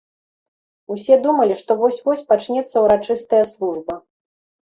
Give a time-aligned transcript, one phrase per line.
[0.95, 3.93] Усе думалі, што вось-вось пачнецца ўрачыстая служба.